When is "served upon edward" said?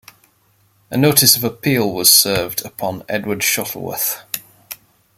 2.11-3.43